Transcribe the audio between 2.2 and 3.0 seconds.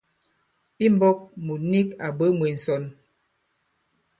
mwē ǹsɔn.